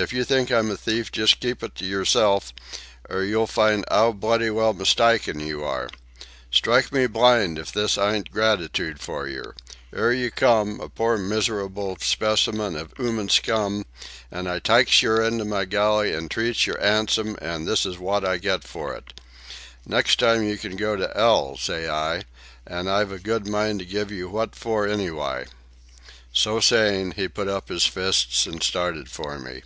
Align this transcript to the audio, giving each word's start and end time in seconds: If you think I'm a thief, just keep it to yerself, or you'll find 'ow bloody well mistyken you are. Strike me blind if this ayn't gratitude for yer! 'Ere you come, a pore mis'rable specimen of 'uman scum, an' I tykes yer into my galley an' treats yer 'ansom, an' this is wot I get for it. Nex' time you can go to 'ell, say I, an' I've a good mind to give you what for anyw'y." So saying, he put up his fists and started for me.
If 0.00 0.12
you 0.12 0.22
think 0.22 0.52
I'm 0.52 0.70
a 0.70 0.76
thief, 0.76 1.10
just 1.10 1.40
keep 1.40 1.60
it 1.60 1.74
to 1.74 1.84
yerself, 1.84 2.52
or 3.10 3.24
you'll 3.24 3.48
find 3.48 3.84
'ow 3.90 4.12
bloody 4.12 4.48
well 4.48 4.72
mistyken 4.72 5.40
you 5.44 5.64
are. 5.64 5.88
Strike 6.52 6.92
me 6.92 7.08
blind 7.08 7.58
if 7.58 7.72
this 7.72 7.96
ayn't 7.98 8.30
gratitude 8.30 9.00
for 9.00 9.26
yer! 9.26 9.56
'Ere 9.92 10.12
you 10.12 10.30
come, 10.30 10.78
a 10.78 10.88
pore 10.88 11.18
mis'rable 11.18 11.96
specimen 12.00 12.76
of 12.76 12.94
'uman 13.00 13.28
scum, 13.28 13.86
an' 14.30 14.46
I 14.46 14.60
tykes 14.60 15.02
yer 15.02 15.20
into 15.20 15.44
my 15.44 15.64
galley 15.64 16.14
an' 16.14 16.28
treats 16.28 16.64
yer 16.64 16.78
'ansom, 16.80 17.36
an' 17.42 17.64
this 17.64 17.84
is 17.84 17.98
wot 17.98 18.24
I 18.24 18.36
get 18.38 18.62
for 18.62 18.94
it. 18.94 19.20
Nex' 19.84 20.14
time 20.14 20.44
you 20.44 20.58
can 20.58 20.76
go 20.76 20.94
to 20.94 21.10
'ell, 21.16 21.56
say 21.56 21.88
I, 21.88 22.22
an' 22.68 22.86
I've 22.86 23.10
a 23.10 23.18
good 23.18 23.48
mind 23.48 23.80
to 23.80 23.84
give 23.84 24.12
you 24.12 24.28
what 24.28 24.54
for 24.54 24.86
anyw'y." 24.86 25.48
So 26.32 26.60
saying, 26.60 27.14
he 27.16 27.26
put 27.26 27.48
up 27.48 27.68
his 27.68 27.84
fists 27.86 28.46
and 28.46 28.62
started 28.62 29.10
for 29.10 29.36
me. 29.40 29.64